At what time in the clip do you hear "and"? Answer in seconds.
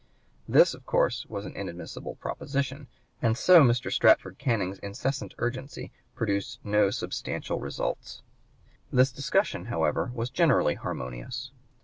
3.21-3.37